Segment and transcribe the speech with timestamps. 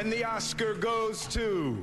[0.00, 1.76] And the Oscar goes to.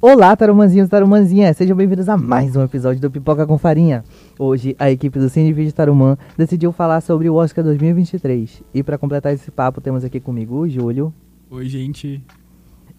[0.00, 4.04] Olá, tarumanzinhos e tarumanzinhas, sejam bem-vindos a mais um episódio do Pipoca com Farinha.
[4.38, 8.62] Hoje, a equipe do Cine Vídeo Tarumã decidiu falar sobre o Oscar 2023.
[8.72, 11.12] E para completar esse papo, temos aqui comigo o Júlio.
[11.50, 12.22] Oi, gente.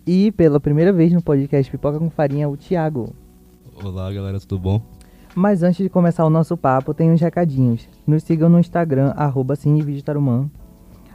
[0.06, 3.16] E pela primeira vez no podcast Pipoca com Farinha, o Thiago.
[3.82, 4.82] Olá, galera, tudo bom?
[5.34, 7.88] Mas antes de começar o nosso papo, tem uns recadinhos.
[8.06, 9.54] Nos sigam no Instagram, arroba
[10.04, 10.50] Tarumã.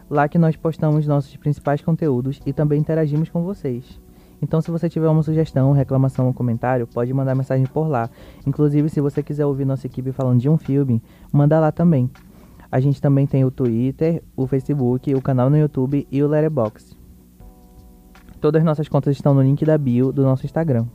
[0.09, 4.01] Lá que nós postamos nossos principais conteúdos e também interagimos com vocês.
[4.41, 8.09] Então, se você tiver uma sugestão, reclamação ou comentário, pode mandar mensagem por lá.
[8.47, 12.11] Inclusive, se você quiser ouvir nossa equipe falando de um filme, manda lá também.
[12.73, 16.97] A gente também tem o Twitter, o Facebook, o canal no YouTube e o Letterboxd.
[18.41, 20.86] Todas as nossas contas estão no link da bio do nosso Instagram.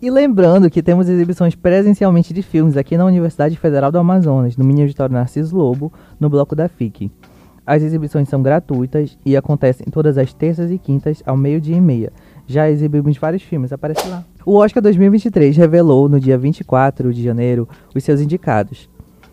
[0.00, 4.64] E lembrando que temos exibições presencialmente de filmes aqui na Universidade Federal do Amazonas, no
[4.64, 7.10] Mini Auditório Narciso Lobo, no bloco da FIC.
[7.66, 12.12] As exibições são gratuitas e acontecem todas as terças e quintas ao meio-dia e meia.
[12.46, 14.22] Já exibimos vários filmes, aparece lá.
[14.44, 18.90] O Oscar 2023 revelou no dia 24 de janeiro os seus indicados.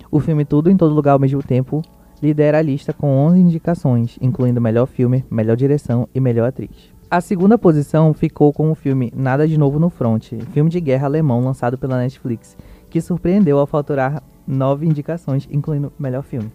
[0.09, 1.81] O filme Tudo em Todo Lugar ao mesmo tempo
[2.23, 6.90] lidera a lista com 11 indicações, incluindo melhor filme, melhor direção e melhor atriz.
[7.11, 11.07] A segunda posição ficou com o filme Nada de Novo no Front, filme de guerra
[11.07, 12.55] alemão lançado pela Netflix,
[12.89, 16.49] que surpreendeu ao faturar nove indicações, incluindo melhor filme.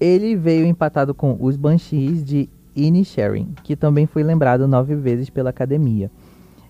[0.00, 5.50] Ele veio empatado com Os Banshees de Inisherin, que também foi lembrado nove vezes pela
[5.50, 6.10] academia.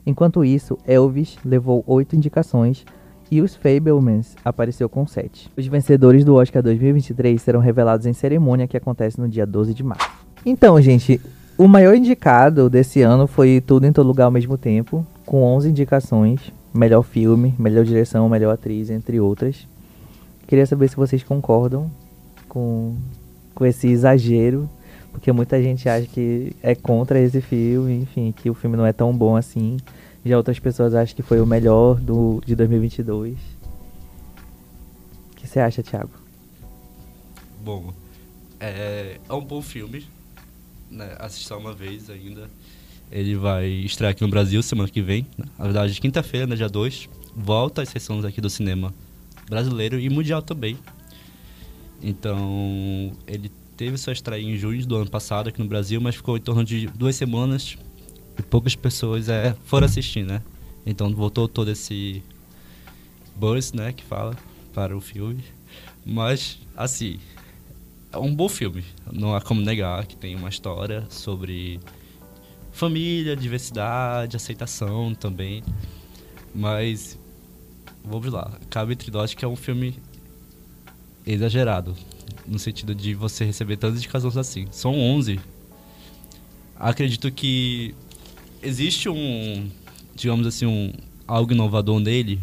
[0.05, 2.85] Enquanto isso, Elvis levou oito indicações
[3.31, 5.51] e os Fablemans apareceu com sete.
[5.57, 9.83] Os vencedores do Oscar 2023 serão revelados em cerimônia que acontece no dia 12 de
[9.83, 10.11] março.
[10.45, 11.19] Então, gente,
[11.59, 15.69] o maior indicado desse ano foi Tudo em Todo Lugar ao mesmo tempo, com 11
[15.69, 16.41] indicações,
[16.73, 19.67] melhor filme, melhor direção, melhor atriz, entre outras.
[20.47, 21.91] Queria saber se vocês concordam
[22.49, 22.95] com,
[23.55, 24.69] com esse exagero
[25.19, 28.93] porque muita gente acha que é contra esse filme, enfim, que o filme não é
[28.93, 29.79] tão bom assim.
[30.25, 33.37] Já outras pessoas acham que foi o melhor do, de 2022.
[35.33, 36.11] O que você acha, Thiago?
[37.65, 37.93] Bom,
[38.61, 40.07] é, é um bom filme.
[40.91, 41.15] Né?
[41.19, 42.51] Assistir uma vez ainda.
[43.11, 45.27] Ele vai estrear aqui no Brasil semana que vem.
[45.37, 45.47] Né?
[45.59, 47.09] Na verdade, quinta-feira, né, dia 2.
[47.35, 48.93] Volta às sessões aqui do cinema
[49.49, 50.77] brasileiro e mundial também.
[52.03, 56.37] Então, ele teve sua estreia em junho do ano passado aqui no Brasil, mas ficou
[56.37, 57.77] em torno de duas semanas
[58.39, 60.43] e poucas pessoas é, foram assistir, né?
[60.85, 62.23] Então voltou todo esse
[63.37, 64.37] buzz, né, que fala
[64.75, 65.45] para o filme.
[66.05, 67.19] Mas, assim,
[68.13, 68.85] é um bom filme.
[69.13, 71.81] Não há como negar que tem uma história sobre
[72.73, 75.63] família, diversidade, aceitação também.
[76.55, 77.19] Mas,
[78.05, 78.59] vamos lá.
[78.71, 79.99] Cabe entre nós que é um filme
[81.27, 81.95] exagerado
[82.47, 84.67] no sentido de você receber tantas indicações assim.
[84.71, 85.39] São 11.
[86.77, 87.95] Acredito que
[88.63, 89.69] existe um,
[90.15, 90.93] digamos assim, um
[91.27, 92.41] algo inovador nele,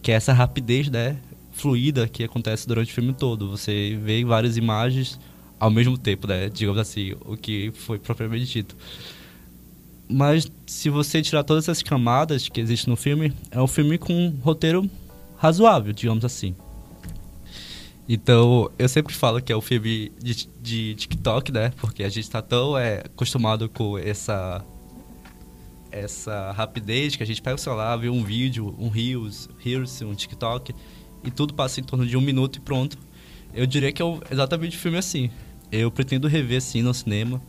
[0.00, 1.18] que é essa rapidez, né,
[1.56, 3.50] fluida que acontece durante o filme todo.
[3.50, 5.18] Você vê várias imagens
[5.58, 8.76] ao mesmo tempo, né, digamos assim, o que foi propriamente dito.
[10.08, 14.12] Mas se você tirar todas essas camadas que existem no filme, é um filme com
[14.12, 14.88] um roteiro
[15.36, 16.54] razoável, digamos assim.
[18.08, 21.72] Então, eu sempre falo que é o filme de, de TikTok, né?
[21.78, 24.64] Porque a gente tá tão é, acostumado com essa
[25.90, 30.14] essa rapidez que a gente pega o celular, vê um vídeo, um Reels, Reels, um
[30.14, 30.74] TikTok
[31.26, 32.96] e tudo passa em torno de um minuto e pronto.
[33.52, 35.30] Eu diria que é exatamente um filme assim.
[35.70, 37.42] Eu pretendo rever assim no cinema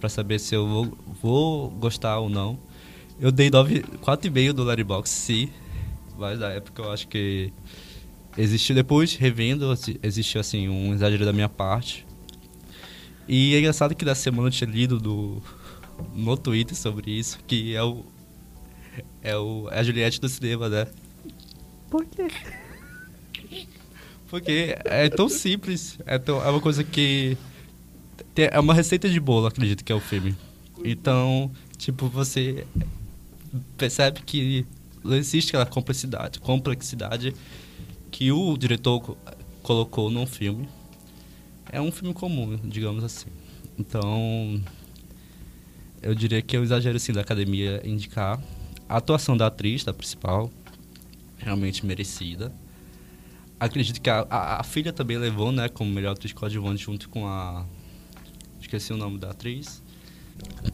[0.00, 2.58] para saber se eu vou, vou, gostar ou não.
[3.20, 5.48] Eu dei 4,5 do Letterboxd, sim.
[6.16, 7.52] Mas na época eu acho que
[8.36, 9.72] Existiu depois, revendo,
[10.02, 12.04] existiu assim um exagero da minha parte.
[13.28, 15.40] E é engraçado que da semana eu tinha lido do,
[16.12, 18.04] no Twitter sobre isso, que é o.
[19.22, 20.86] É, o, é a Juliette do cinema, né?
[21.88, 22.26] Por quê?
[24.28, 27.36] Porque é tão simples, é, tão, é uma coisa que.
[28.34, 30.34] Tem, é uma receita de bolo, acredito que é o filme.
[30.84, 32.66] Então, tipo, você
[33.76, 34.66] percebe que
[35.04, 37.34] existe aquela complexidade, complexidade
[38.10, 39.16] que o diretor
[39.62, 40.68] colocou num filme
[41.74, 43.26] é um filme comum, digamos assim.
[43.76, 44.62] Então,
[46.00, 48.40] eu diria que é um exagero assim da academia indicar
[48.88, 50.50] a atuação da atriz, da principal,
[51.36, 52.52] realmente merecida.
[53.64, 57.26] Acredito que a, a, a filha também levou, né, como melhor atriz coadjuvante junto com
[57.26, 57.64] a
[58.60, 59.82] esqueci o nome da atriz.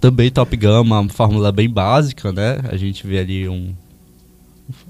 [0.00, 2.60] Também Top Gun, uma fórmula bem básica, né?
[2.70, 3.74] A gente vê ali um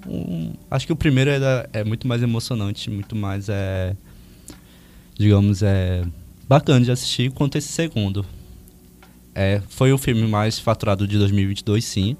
[0.06, 3.96] um, acho que o primeiro é, é muito mais emocionante, muito mais é
[5.18, 6.04] digamos é
[6.48, 8.24] bacana de assistir quanto esse segundo.
[9.34, 12.16] É, foi o filme mais faturado de 2022, sim.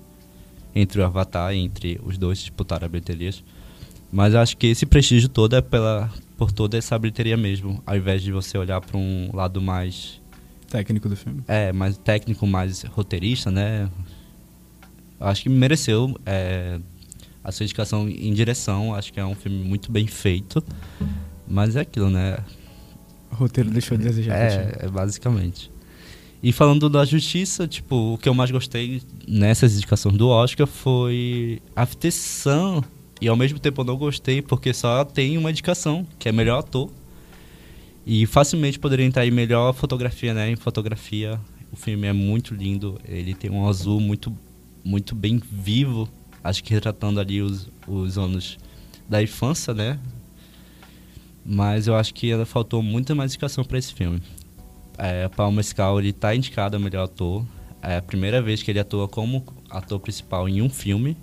[0.75, 3.43] Entre o Avatar, entre os dois disputaram a bilheterias.
[4.13, 8.23] Mas acho que esse prestígio todo é pela, por toda essa bilheteria mesmo, ao invés
[8.23, 10.21] de você olhar para um lado mais
[10.69, 11.43] Técnico do filme.
[11.49, 13.91] é mais técnico, mais roteirista, né?
[15.19, 16.79] Acho que mereceu é,
[17.43, 18.95] a sua indicação em direção.
[18.95, 20.65] Acho que é um filme muito bem feito.
[21.47, 22.39] Mas é aquilo, né?
[23.33, 24.35] O roteiro deixou a desejar.
[24.35, 25.71] É, é basicamente.
[26.43, 31.61] E falando da justiça, tipo, o que eu mais gostei nessas indicações do Oscar foi
[31.77, 32.83] a afetação.
[33.21, 36.61] E ao mesmo tempo eu não gostei porque só tem uma indicação, que é melhor
[36.61, 36.91] ator.
[38.07, 40.51] E facilmente poderia entrar em melhor fotografia, né?
[40.51, 41.39] Em fotografia,
[41.71, 42.99] o filme é muito lindo.
[43.07, 44.37] Ele tem um azul muito,
[44.83, 46.09] muito bem vivo.
[46.43, 48.59] Acho que retratando ali os, os anos
[49.09, 49.99] da infância, né?
[51.45, 54.23] Mas eu acho que ainda faltou muita mais indicação para esse filme.
[54.97, 57.45] É, Paul Mescal, ele tá indicado a melhor ator.
[57.83, 61.17] É a primeira vez que ele atua como ator principal em um filme.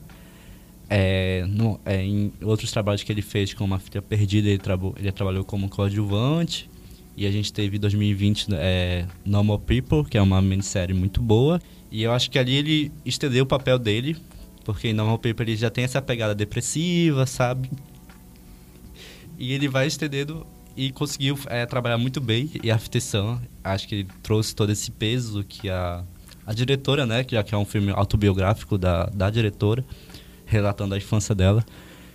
[0.89, 4.95] É, no- é, em outros trabalhos que ele fez, como A Filha Perdida, ele, trabo-
[4.97, 6.69] ele trabalhou como coadjuvante.
[7.15, 11.59] E a gente teve em 2020 é, Normal People, que é uma minissérie muito boa.
[11.91, 14.15] E eu acho que ali ele estendeu o papel dele,
[14.63, 17.69] porque em Normal People ele já tem essa pegada depressiva, sabe?
[19.37, 20.45] E ele vai estendendo
[20.75, 22.49] e conseguiu é, trabalhar muito bem.
[22.63, 26.03] E a afetação, acho que ele trouxe todo esse peso que a,
[26.45, 29.83] a diretora, né, que já que é um filme autobiográfico da, da diretora,
[30.47, 31.63] relatando a infância dela,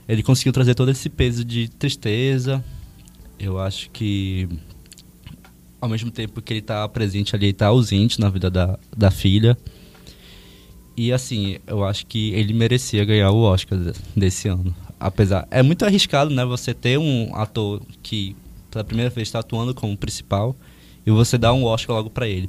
[0.08, 2.64] ele conseguiu trazer todo esse peso de tristeza.
[3.38, 4.48] Eu acho que
[5.80, 9.10] ao mesmo tempo que ele está presente ali, ele está ausente na vida da, da
[9.10, 9.56] filha.
[10.96, 14.74] E assim, eu acho que ele merecia ganhar o Oscar de- desse ano.
[15.00, 18.36] Apesar, é muito arriscado, né, você ter um ator que
[18.70, 20.54] pela primeira vez está atuando como principal
[21.04, 22.48] e você dar um Oscar logo para ele.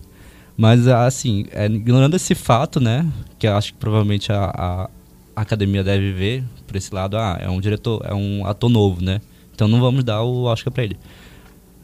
[0.56, 4.90] Mas assim, é, ignorando esse fato, né, que eu acho que provavelmente a, a
[5.36, 9.04] a academia deve ver por esse lado, ah, é um diretor, é um ator novo,
[9.04, 9.22] né?
[9.54, 10.98] Então não vamos dar o Oscar para ele.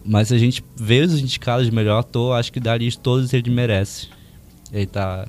[0.03, 4.07] Mas a gente vê os indicados de melhor ator, acho que dali todos ele merece.
[4.71, 5.27] Ele tá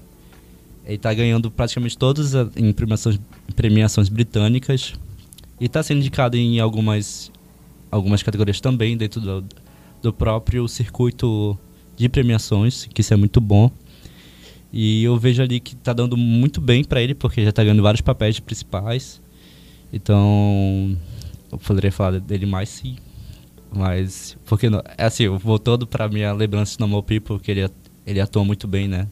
[0.85, 3.21] ele tá ganhando praticamente todas as em premiações,
[3.55, 4.95] premiações britânicas
[5.61, 7.31] e está sendo indicado em algumas
[7.91, 9.45] algumas categorias também dentro do,
[10.03, 11.59] do próprio circuito
[11.97, 13.71] de premiações, que isso é muito bom.
[14.73, 17.83] E eu vejo ali que tá dando muito bem para ele, porque já tá ganhando
[17.83, 19.21] vários papéis principais.
[19.93, 20.97] Então,
[21.51, 22.97] eu poderia falar dele mais sim.
[23.75, 27.69] Mas, porque não, é assim, voltando pra minha lembrança de Normal People, que ele,
[28.07, 29.07] ele atua muito bem, né?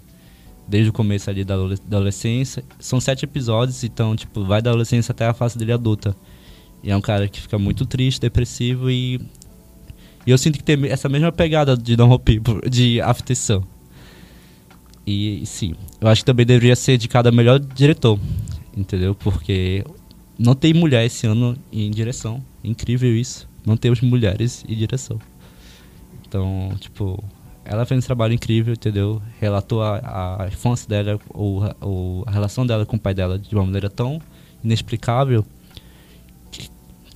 [0.66, 2.62] Desde o começo ali da, adole- da adolescência.
[2.78, 6.14] São sete episódios, então, tipo, vai da adolescência até a fase dele adulta.
[6.82, 9.20] E é um cara que fica muito triste, depressivo e.
[10.26, 13.64] E eu sinto que tem essa mesma pegada de Normal People, de afetação.
[15.10, 18.20] E sim, eu acho que também deveria ser indicado a melhor diretor,
[18.76, 19.14] entendeu?
[19.14, 19.82] Porque
[20.38, 22.44] não tem mulher esse ano em direção.
[22.62, 23.48] Incrível isso.
[23.64, 25.18] Não temos mulheres em direção.
[26.26, 27.24] Então, tipo,
[27.64, 29.22] ela fez um trabalho incrível, entendeu?
[29.40, 33.54] Relatou a, a infância dela, ou, ou a relação dela com o pai dela de
[33.54, 34.20] uma maneira tão
[34.62, 35.42] inexplicável
[36.50, 36.68] que,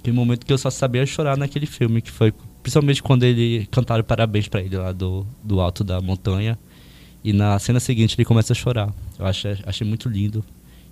[0.02, 2.32] que momento que eu só sabia chorar naquele filme, que foi
[2.62, 6.58] principalmente quando ele cantaram parabéns pra ele lá do, do alto da montanha.
[7.24, 8.92] E na cena seguinte ele começa a chorar.
[9.18, 10.44] Eu achei, achei muito lindo.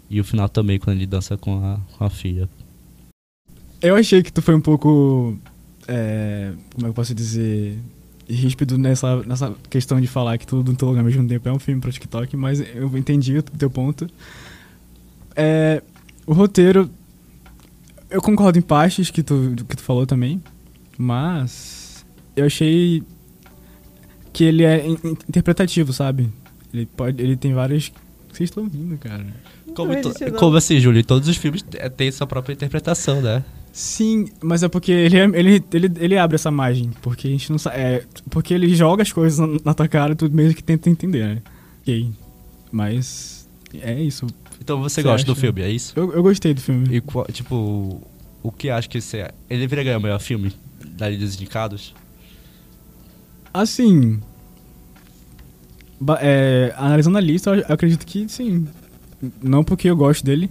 [0.09, 2.49] E o final também, quando ele dança com a, com a filha.
[3.81, 5.39] Eu achei que tu foi um pouco.
[5.87, 7.79] é, como é que eu posso dizer?
[8.29, 11.53] Ríspido nessa, nessa questão de falar que tudo em todo lugar ao mesmo tempo é
[11.53, 14.09] um filme pra TikTok, mas eu entendi o teu ponto.
[15.35, 15.83] É,
[16.27, 16.91] o roteiro.
[18.09, 20.43] Eu concordo em partes que tu, que tu falou também,
[20.99, 22.05] mas.
[22.37, 23.03] Eu achei.
[24.33, 26.29] Que ele é in- in- interpretativo, sabe?
[26.73, 27.91] Ele, pode, ele tem várias.
[28.33, 29.27] Vocês estão ouvindo, cara?
[29.75, 29.93] Como,
[30.39, 31.05] como assim, Júlio?
[31.05, 31.65] Todos os filmes
[31.97, 33.45] têm sua própria interpretação, né?
[33.73, 36.91] Sim, mas é porque ele, é- ele, ele, ele abre essa margem.
[37.03, 37.77] Porque a gente não sabe.
[37.79, 40.91] É, porque ele joga as coisas na, na tua cara e tu meio que tenta
[40.91, 41.43] entender, né?
[41.83, 42.11] Ok.
[42.71, 43.49] Mas.
[43.81, 44.27] É isso.
[44.61, 45.41] Então você Você gosta do acha?
[45.41, 45.93] filme, é isso?
[45.97, 46.97] Eu, eu gostei do filme.
[46.97, 48.01] E qual- tipo,
[48.43, 49.31] o que acha que você.
[49.49, 50.53] Ele deveria ganhar o melhor filme
[50.97, 51.95] da Liga dos Indicados?
[53.52, 54.21] Assim.
[56.21, 58.66] é, analisando a lista, eu acredito que sim.
[59.42, 60.50] Não porque eu gosto dele.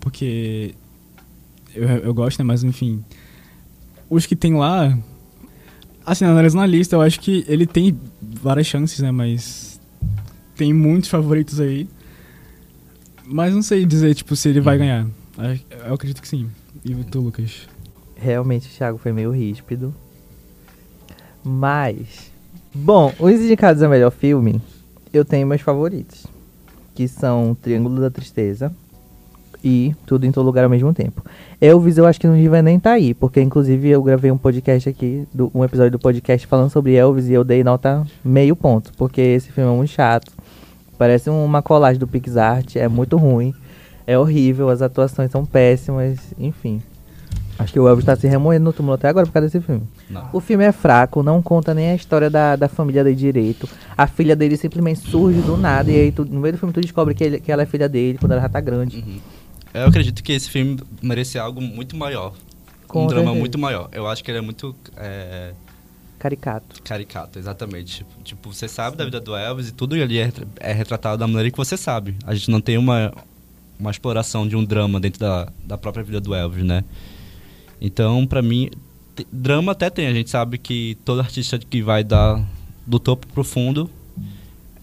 [0.00, 0.74] Porque.
[1.74, 2.44] Eu, eu gosto, né?
[2.44, 3.04] Mas enfim.
[4.08, 4.96] Os que tem lá.
[6.04, 9.10] Assim, analisando a lista, eu acho que ele tem várias chances, né?
[9.10, 9.80] Mas.
[10.56, 11.88] Tem muitos favoritos aí.
[13.24, 15.06] Mas não sei dizer, tipo, se ele vai ganhar.
[15.38, 16.48] Eu- Eu acredito que sim.
[16.84, 17.68] E tu, Lucas?
[18.16, 19.94] Realmente o Thiago foi meio ríspido.
[21.44, 22.30] Mas
[22.74, 24.60] Bom, os indicados a melhor filme,
[25.12, 26.26] eu tenho meus favoritos.
[26.94, 28.72] Que são Triângulo da Tristeza
[29.62, 31.22] e Tudo em Todo Lugar ao mesmo tempo.
[31.60, 34.88] Elvis eu acho que não devia nem estar aí, porque inclusive eu gravei um podcast
[34.88, 38.90] aqui, do- um episódio do podcast falando sobre Elvis e eu dei nota meio ponto,
[38.96, 40.32] porque esse filme é muito chato.
[40.98, 43.54] Parece uma colagem do PixArt, é muito ruim,
[44.06, 46.80] é horrível, as atuações são péssimas, enfim.
[47.58, 49.82] Acho que o Elvis tá se remoendo no túmulo até agora por causa desse filme.
[50.12, 50.28] Não.
[50.32, 53.68] O filme é fraco, não conta nem a história da, da família dele direito.
[53.96, 56.80] A filha dele simplesmente surge do nada e aí tu- no meio do filme tu
[56.80, 58.98] descobre que, ele- que ela é filha dele quando ela já tá grande.
[58.98, 59.18] Uhum.
[59.74, 62.34] Eu acredito que esse filme merecia algo muito maior.
[62.86, 63.40] Com um drama certeza.
[63.40, 63.88] muito maior.
[63.90, 65.52] Eu acho que ele é muito é,
[66.18, 66.82] Caricato.
[66.82, 67.96] caricato, exatamente.
[67.98, 71.16] Tipo, tipo, você sabe da vida do Elvis e tudo ali é, retra- é retratado
[71.16, 72.14] da maneira que você sabe.
[72.26, 73.12] A gente não tem uma,
[73.80, 76.84] uma exploração de um drama dentro da, da própria vida do Elvis, né?
[77.80, 78.70] Então, pra mim,
[79.32, 80.06] drama até tem.
[80.06, 82.42] A gente sabe que todo artista que vai dar
[82.86, 83.88] do topo pro fundo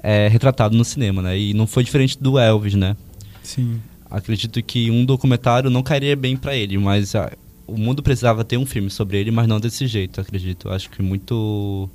[0.01, 1.37] é retratado no cinema, né?
[1.37, 2.95] E não foi diferente do Elvis, né?
[3.43, 3.81] Sim.
[4.09, 7.31] Acredito que um documentário não cairia bem pra ele, mas ah,
[7.67, 10.69] o mundo precisava ter um filme sobre ele, mas não desse jeito, acredito.
[10.69, 11.89] Acho que muito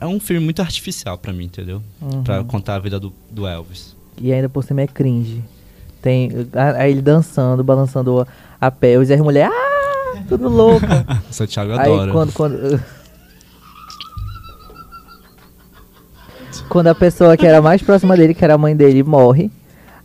[0.00, 1.82] é um filme muito artificial pra mim, entendeu?
[2.00, 2.22] Uhum.
[2.22, 3.96] Pra contar a vida do, do Elvis.
[4.20, 5.42] E ainda por cima é cringe.
[6.02, 8.26] Tem a- aí ele dançando, balançando
[8.60, 9.71] a pé, e as mulheres, ah,
[10.22, 11.06] tudo louca.
[11.30, 12.12] Santiago Aí adora.
[12.12, 12.82] quando, quando.
[16.68, 19.50] Quando a pessoa que era mais próxima dele, que era a mãe dele, morre.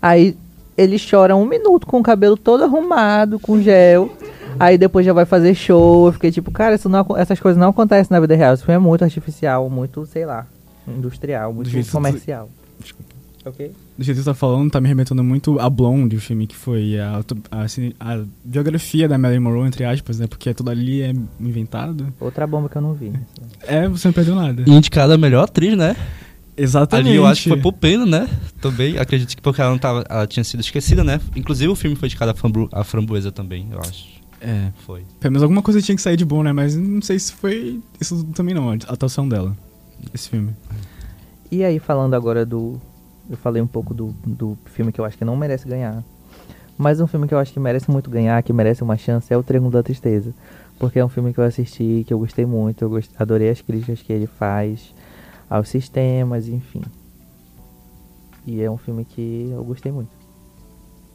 [0.01, 0.35] Aí
[0.77, 4.11] ele chora um minuto com o cabelo todo arrumado, com gel.
[4.59, 6.07] Aí depois já vai fazer show.
[6.07, 8.53] Eu fiquei tipo, cara, não essas coisas não acontecem na vida real.
[8.53, 10.45] Isso é muito artificial, muito, sei lá,
[10.87, 12.49] industrial, muito comercial.
[12.79, 13.13] Desculpa.
[13.45, 13.71] Ok?
[13.97, 16.55] Do jeito que você tá falando, tá me remetendo muito a Blonde, o filme que
[16.55, 17.63] foi a, a,
[18.13, 20.27] a biografia da Marilyn Monroe, entre aspas, né?
[20.27, 22.13] Porque tudo ali é inventado.
[22.19, 23.11] Outra bomba que eu não vi.
[23.63, 24.63] É, você não perdeu nada.
[24.67, 25.95] E indicada a melhor atriz, né?
[26.55, 27.07] Exatamente.
[27.09, 28.29] Ali eu acho que foi por pena, né?
[28.61, 31.19] Também acredito que porque ela não tava, ela tinha sido esquecida, né?
[31.35, 34.17] Inclusive o filme foi indicado a, frambu- a framboesa também, eu acho.
[34.39, 35.03] É, Foi.
[35.19, 36.53] pelo menos alguma coisa tinha que sair de bom, né?
[36.53, 39.57] Mas não sei se foi isso também não, a atuação dela,
[40.13, 40.51] esse filme.
[41.51, 42.79] E aí, falando agora do.
[43.29, 46.03] Eu falei um pouco do, do filme que eu acho que não merece ganhar.
[46.77, 49.37] Mas um filme que eu acho que merece muito ganhar, que merece uma chance, é
[49.37, 50.33] o Triângulo da Tristeza.
[50.79, 53.59] Porque é um filme que eu assisti, que eu gostei muito, eu gost- adorei as
[53.61, 54.93] críticas que ele faz
[55.49, 56.81] aos sistemas, enfim.
[58.45, 60.09] E é um filme que eu gostei muito.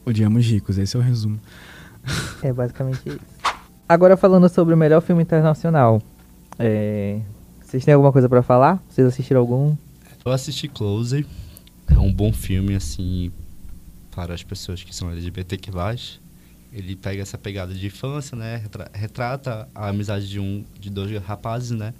[0.05, 1.39] Odiamos ricos, esse é o resumo.
[2.43, 3.19] É basicamente isso.
[3.87, 6.01] Agora falando sobre o melhor filme internacional.
[6.59, 7.19] É...
[7.63, 8.83] Vocês têm alguma coisa pra falar?
[8.89, 9.75] Vocês assistiram algum?
[10.25, 11.25] Eu assisti Close.
[11.87, 13.31] É um bom filme, assim,
[14.11, 15.71] para as pessoas que são LGBTQ+.
[16.71, 18.57] Ele pega essa pegada de infância, né?
[18.57, 21.93] retra- Retrata a amizade de, um, de dois rapazes, né?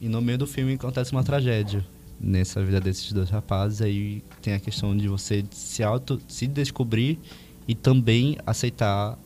[0.00, 1.86] E no meio do filme acontece uma tragédia
[2.20, 3.80] nessa vida desses dois rapazes.
[3.80, 7.18] Aí tem a questão de você se auto, se descobrir
[7.68, 9.16] e também aceitar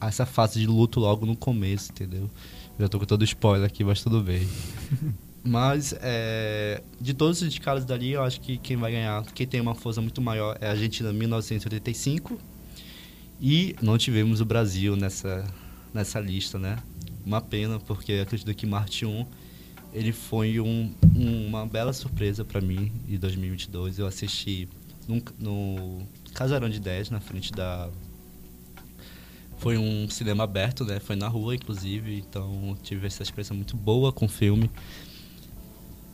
[0.00, 2.30] essa fase de luto logo no começo, entendeu?
[2.78, 4.46] Já tô com todo spoiler aqui, mas tudo bem.
[5.44, 9.60] Mas, é, de todos os indicados dali, eu acho que quem vai ganhar, quem tem
[9.60, 12.38] uma força muito maior é a Argentina 1985.
[13.40, 15.44] E não tivemos o Brasil nessa,
[15.94, 16.76] nessa lista, né?
[17.24, 19.24] Uma pena, porque acredito que Marte 1
[19.94, 23.98] ele foi um, um- uma bela surpresa para mim em 2022.
[23.98, 24.68] Eu assisti
[25.06, 26.02] num- no
[26.34, 27.88] Casarão de 10, na frente da.
[29.58, 31.00] Foi um cinema aberto, né?
[31.00, 32.16] Foi na rua, inclusive.
[32.18, 34.70] Então tive essa experiência muito boa com o filme.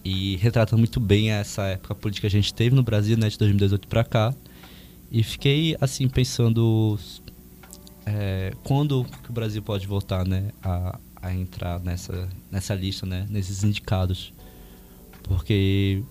[0.04, 3.28] E retrata muito bem essa época política que a gente teve no Brasil, né?
[3.28, 4.34] De 2018 para cá.
[5.11, 6.99] E fiquei, assim, pensando
[8.04, 10.50] é, quando que o Brasil pode voltar, né?
[10.62, 13.26] A, a entrar nessa, nessa lista, né?
[13.30, 14.34] Nesses indicados.
[15.23, 16.02] Porque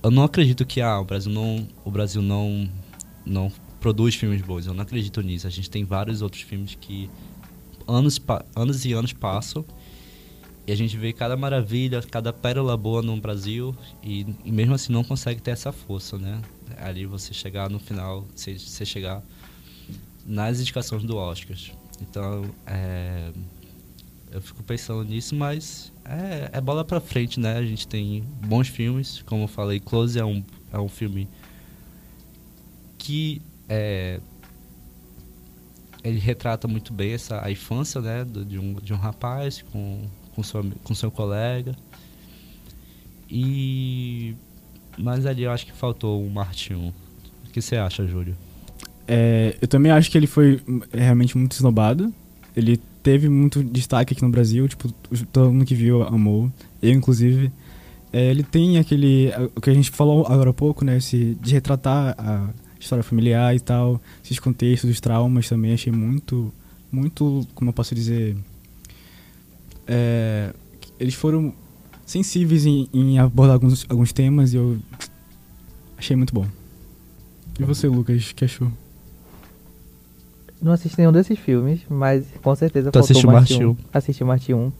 [0.00, 2.70] eu não acredito que ah, o Brasil não o Brasil não
[3.26, 3.50] não
[3.80, 4.66] produz filmes bons.
[4.66, 5.46] Eu não acredito nisso.
[5.46, 7.10] A gente tem vários outros filmes que
[7.88, 8.20] anos
[8.54, 9.64] anos e anos passam
[10.66, 14.92] e a gente vê cada maravilha, cada pérola boa no Brasil e, e mesmo assim
[14.92, 16.40] não consegue ter essa força, né?
[16.78, 19.22] Ali você chegar no final, você, você chegar
[20.24, 21.72] nas indicações do Oscars.
[22.00, 23.30] Então, é,
[24.32, 27.56] eu fico pensando nisso, mas é, é bola pra frente, né?
[27.58, 30.42] A gente tem bons filmes, como eu falei, Close é um,
[30.72, 31.28] é um filme
[32.96, 34.18] que é,
[36.02, 40.02] ele retrata muito bem essa a infância, né, do- de um, de um rapaz com
[40.34, 41.74] com seu, com seu colega.
[43.30, 44.34] E
[44.98, 46.88] mas ali eu acho que faltou Marte 1.
[46.88, 46.92] O
[47.52, 48.36] que você acha, Júlio?
[49.06, 50.60] É, eu também acho que ele foi
[50.92, 52.12] realmente muito esnobado.
[52.56, 54.90] Ele teve muito destaque aqui no Brasil, tipo,
[55.32, 56.50] todo mundo que viu amou,
[56.80, 57.52] eu inclusive.
[58.12, 61.52] É, ele tem aquele, o que a gente falou agora há pouco, né, esse, de
[61.52, 62.48] retratar a
[62.78, 66.54] história familiar e tal, esses contextos, os traumas também, achei muito,
[66.92, 68.36] muito, como eu posso dizer,
[69.86, 70.52] é,
[70.98, 71.52] eles foram
[72.06, 74.78] sensíveis em, em, abordar alguns, alguns temas e eu
[75.96, 76.46] achei muito bom.
[77.58, 78.70] E você, Lucas, que achou?
[80.60, 83.76] Não assisti nenhum desses filmes, mas com certeza tu faltou Marte 1.
[83.92, 84.72] Assisti Marte 1.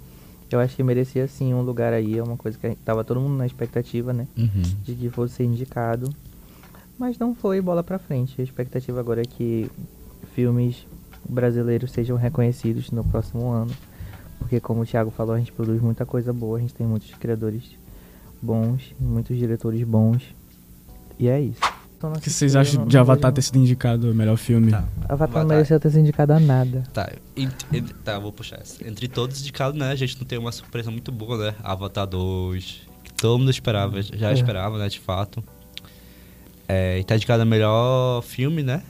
[0.51, 3.37] Eu acho que merecia sim um lugar aí, é uma coisa que tava todo mundo
[3.37, 4.27] na expectativa, né?
[4.37, 4.63] Uhum.
[4.83, 6.09] De que fosse ser indicado.
[6.99, 8.41] Mas não foi bola pra frente.
[8.41, 9.71] A expectativa agora é que
[10.35, 10.87] filmes
[11.29, 13.73] brasileiros sejam reconhecidos no próximo ano.
[14.55, 17.13] Porque como o Thiago falou, a gente produz muita coisa boa, a gente tem muitos
[17.15, 17.63] criadores
[18.41, 20.23] bons, muitos diretores bons.
[21.19, 21.61] E é isso.
[21.99, 24.71] Então, o que vocês acham de Avatar ter sido indicado o melhor filme?
[24.71, 24.85] Tá.
[25.09, 26.85] Avatar não mereceu ter sido indicado a nada.
[26.93, 27.11] Tá,
[28.05, 28.87] tá, vou puxar essa.
[28.87, 31.55] Entre todos indicados, né, a gente não tem uma surpresa muito boa, né?
[31.61, 34.35] Avatar 2, que todo mundo esperava, já é.
[34.35, 35.43] esperava, né, de fato.
[36.69, 38.85] É, e tá indicado a melhor filme, né?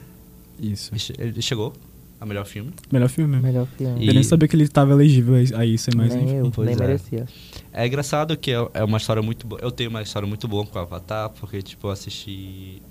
[0.59, 0.91] Isso.
[1.17, 1.73] Ele chegou
[2.19, 2.71] a melhor filme.
[2.91, 3.37] Melhor filme.
[3.37, 4.03] Melhor filme.
[4.03, 4.07] E...
[4.07, 6.51] Eu nem sabia que ele estava elegível a isso, mas nem enfim.
[6.57, 6.77] Eu, nem é.
[6.77, 7.25] merecia.
[7.73, 9.61] É engraçado que é, é uma história muito boa.
[9.61, 12.81] Eu tenho uma história muito boa com o Avatar, porque, tipo, eu assisti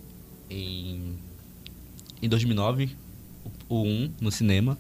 [0.51, 1.19] em,
[2.23, 2.91] em 2009
[3.69, 4.79] o 1 no cinema.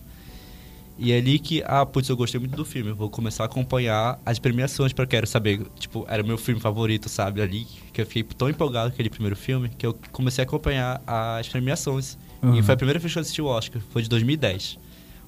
[0.96, 2.92] E é ali que, ah, putz, eu gostei muito do filme.
[2.92, 5.60] Vou começar a acompanhar as premiações para quero saber.
[5.76, 7.42] Tipo, era o meu filme favorito, sabe?
[7.42, 11.02] Ali que eu fiquei tão empolgado com aquele primeiro filme que eu comecei a acompanhar
[11.06, 12.16] as premiações.
[12.44, 12.58] Uhum.
[12.58, 14.78] E foi a primeira vez que eu assisti o Oscar, foi de 2010.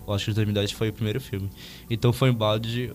[0.07, 1.51] O Oscar de 2010 foi o primeiro filme.
[1.91, 2.93] Então foi um balde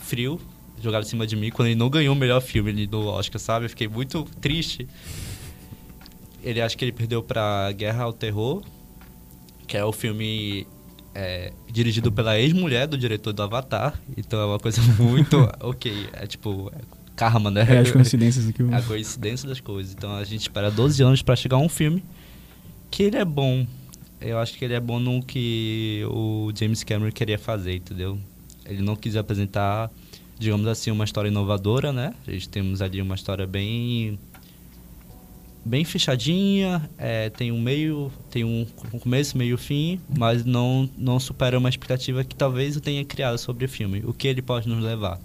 [0.00, 0.40] frio
[0.80, 3.66] jogado em cima de mim quando ele não ganhou o melhor filme do Oscar, sabe?
[3.66, 4.88] Eu fiquei muito triste.
[6.42, 8.62] Ele acho que ele perdeu para Guerra ao Terror,
[9.66, 10.66] que é o filme
[11.14, 14.00] é, dirigido pela ex-mulher do diretor do Avatar.
[14.16, 15.48] Então é uma coisa muito.
[15.60, 16.72] ok, é tipo.
[16.74, 17.64] É karma, né?
[17.68, 18.62] É as coincidências aqui.
[18.72, 19.92] É a coincidência das coisas.
[19.92, 22.02] Então a gente espera 12 anos para chegar a um filme
[22.92, 23.66] que ele é bom.
[24.20, 28.18] Eu acho que ele é bom no que o James Cameron queria fazer, entendeu?
[28.64, 29.90] Ele não quis apresentar,
[30.38, 32.14] digamos assim, uma história inovadora, né?
[32.24, 34.16] A gente temos ali uma história bem
[35.64, 38.66] bem fechadinha, é, tem um meio, tem um,
[39.00, 43.64] começo, meio fim, mas não não supera uma expectativa que talvez eu tenha criado sobre
[43.64, 45.18] o filme, o que ele pode nos levar.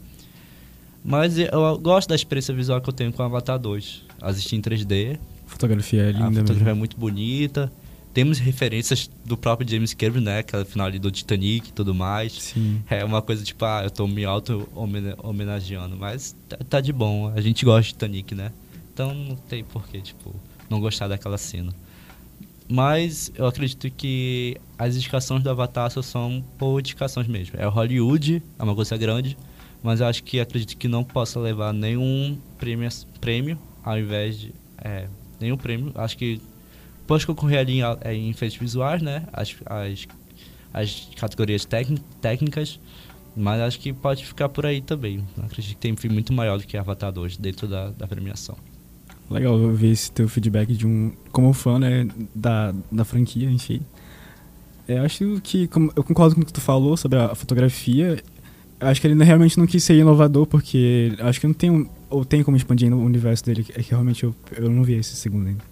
[1.03, 4.03] Mas eu gosto da experiência visual que eu tenho com Avatar 2.
[4.21, 6.70] Assisti em 3D, fotografia é linda A fotografia mesmo.
[6.70, 7.72] é muito bonita.
[8.14, 10.40] Temos referências do próprio James Cameron, né?
[10.40, 12.34] Aquela final ali do Titanic e tudo mais.
[12.34, 12.82] Sim.
[12.90, 15.96] É uma coisa tipo, ah, eu tô me auto-homenageando.
[15.96, 17.32] Mas tá, tá, de bom.
[17.36, 18.52] A gente gosta de Titanic, né?
[18.94, 20.36] Então não tem porquê, tipo,
[20.70, 21.72] não gostar daquela cena.
[22.70, 27.56] Mas eu acredito que as indicações do Avatar só são por indicações mesmo.
[27.58, 29.38] É Hollywood, é uma coisa grande,
[29.82, 32.90] mas eu acho que acredito que não possa levar nenhum prêmio,
[33.22, 34.54] prêmio ao invés de.
[34.84, 35.08] É,
[35.39, 35.91] nenhum prêmio.
[35.95, 36.41] Acho que
[37.06, 39.23] pode concorrer ali em, é, em efeitos visuais, né?
[39.32, 40.08] As, as,
[40.73, 41.65] as categorias
[42.21, 42.80] técnicas,
[43.36, 45.23] mas acho que pode ficar por aí também.
[45.43, 48.58] Acredito que tem um filme muito maior do que Avatar 2 dentro da, da premiação.
[49.30, 51.12] Legal ver esse teu feedback de um.
[51.32, 52.08] Como fã, né?
[52.34, 53.82] Da, da franquia em si.
[54.88, 55.69] É, eu acho que.
[55.95, 58.23] Eu concordo com o que tu falou sobre a fotografia.
[58.80, 62.24] Eu acho que ele realmente não quis ser inovador, porque acho que não tem ou
[62.24, 65.48] tem como expandir o universo dele, é que realmente eu, eu não vi esse segundo
[65.48, 65.63] ainda.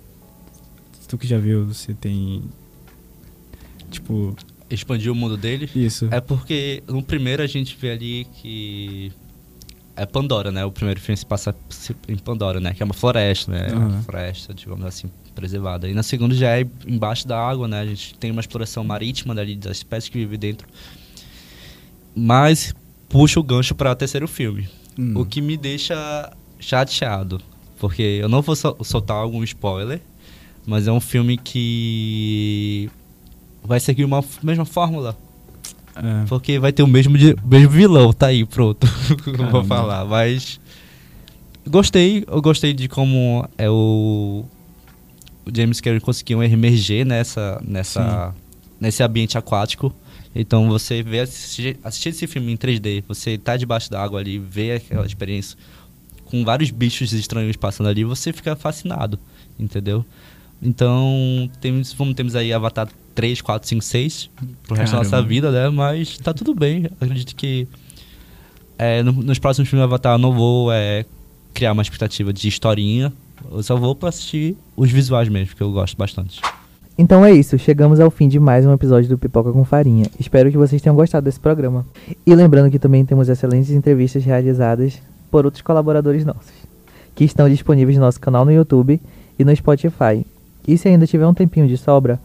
[1.08, 2.44] Tu que já viu, você tem.
[3.91, 4.36] Tipo.
[4.70, 5.70] Expandir o mundo dele?
[5.76, 6.08] Isso.
[6.10, 9.12] É porque no primeiro a gente vê ali que.
[9.96, 10.65] É Pandora, né?
[10.65, 11.56] O primeiro filme se passa
[12.08, 12.74] em Pandora, né?
[12.74, 13.68] Que é uma floresta, né?
[13.72, 13.88] Uhum.
[13.88, 15.88] Uma floresta, digamos assim, preservada.
[15.88, 17.80] E na segunda já é embaixo da água, né?
[17.80, 20.68] A gente tem uma exploração marítima dali das espécies que vivem dentro.
[22.13, 22.74] Mas
[23.15, 24.67] puxa o gancho para o terceiro filme.
[24.99, 25.13] Hum.
[25.15, 27.39] O que me deixa chateado.
[27.80, 30.01] Porque eu não vou soltar algum spoiler,
[30.67, 32.89] mas é um filme que
[33.63, 35.17] vai seguir uma mesma fórmula.
[35.95, 36.25] É.
[36.28, 37.13] Porque vai ter o mesmo,
[37.45, 38.86] mesmo vilão, tá aí, pronto.
[39.38, 40.60] não vou falar, mas.
[41.65, 44.45] Gostei, eu gostei de como é o,
[45.45, 48.36] o James Cameron conseguiu emerger nessa, nessa,
[48.80, 49.93] nesse ambiente aquático.
[50.36, 54.38] Então você vê assistir, assistir esse filme em 3D, você tá debaixo da água ali,
[54.38, 55.58] vê aquela experiência
[56.26, 59.17] com vários bichos estranhos passando ali, você fica fascinado,
[59.58, 60.06] entendeu?
[60.62, 64.30] Então, temos, vamos, temos aí Avatar 3, 4, 5, 6
[64.63, 64.91] pro resto Caramba.
[64.91, 65.69] da nossa vida, né?
[65.69, 66.88] Mas tá tudo bem.
[67.00, 67.67] Acredito que
[68.78, 71.06] é, no, nos próximos filmes do Avatar eu não vou é,
[71.54, 73.13] criar uma expectativa de historinha.
[73.52, 76.41] Eu só vou pra assistir os visuais mesmo, que eu gosto bastante.
[76.97, 80.05] Então é isso, chegamos ao fim de mais um episódio do Pipoca com Farinha.
[80.17, 81.86] Espero que vocês tenham gostado desse programa.
[82.25, 86.53] E lembrando que também temos excelentes entrevistas realizadas por outros colaboradores nossos,
[87.13, 89.01] que estão disponíveis no nosso canal no YouTube
[89.38, 90.25] e no Spotify.
[90.65, 92.17] E se ainda tiver um tempinho de sobra,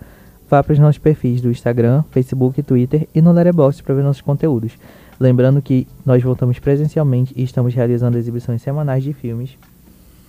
[0.49, 4.23] vá para os nossos perfis do Instagram, Facebook, Twitter e no Letterboxd para ver nossos
[4.23, 4.75] conteúdos.
[5.19, 9.51] Lembrando que nós voltamos presencialmente e estamos realizando exibições semanais de filmes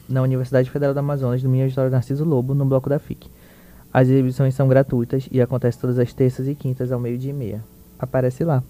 [0.09, 3.29] na Universidade Federal do Amazonas, no Minha História Narciso Lobo, no bloco da FIC.
[3.93, 7.63] As exibições são gratuitas e acontecem todas as terças e quintas ao meio-dia e meia.
[7.99, 8.63] Aparece lá.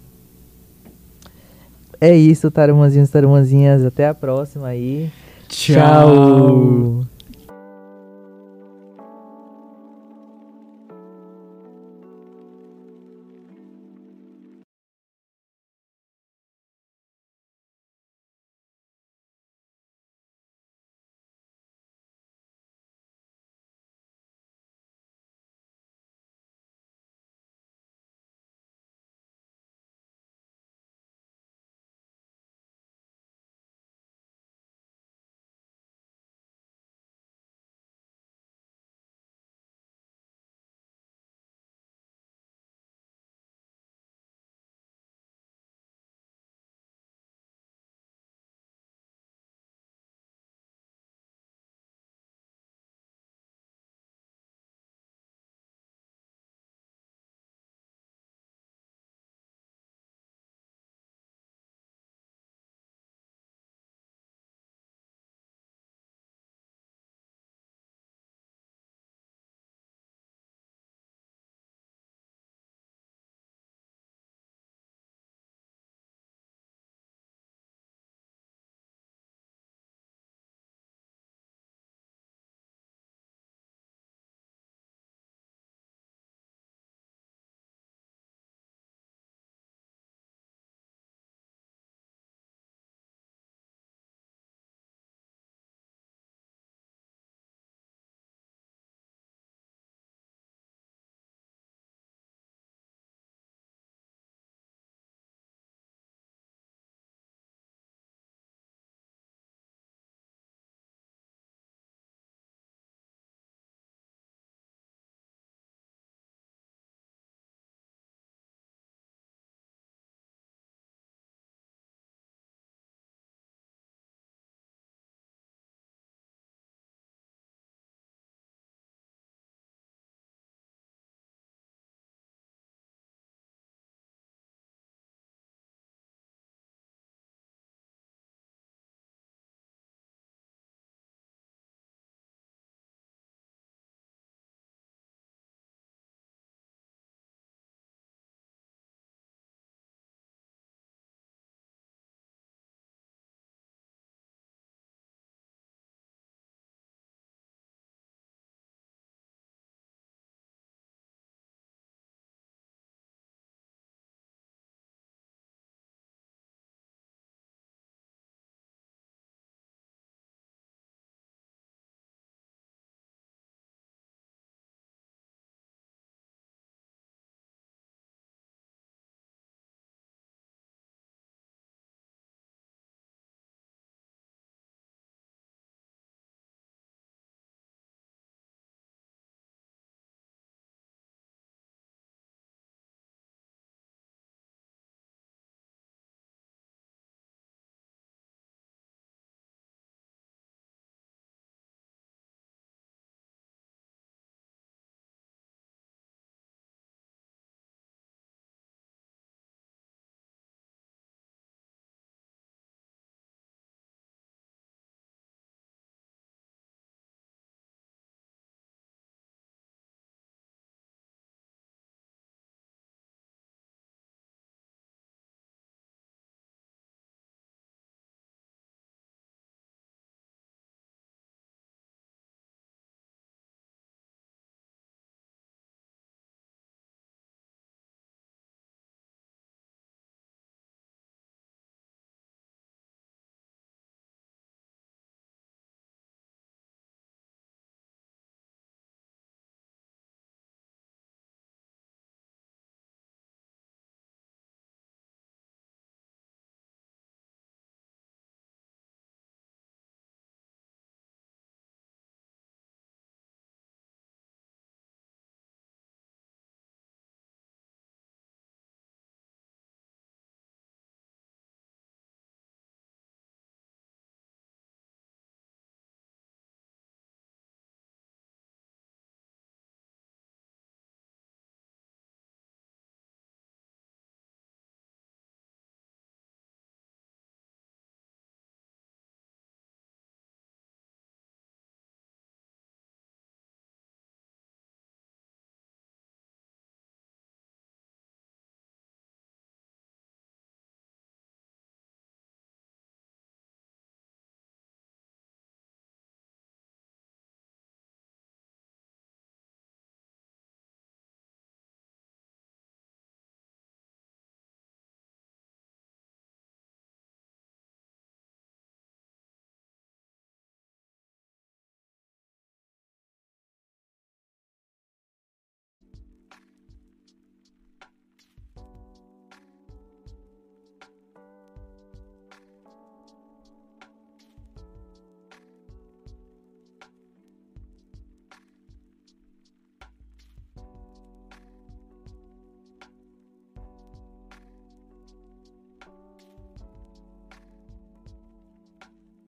[2.00, 3.84] É isso, tarumanzinhos, tarumanzinhas.
[3.84, 5.10] Até a próxima aí.
[5.48, 7.04] Tchau.
[7.04, 7.06] Tchau.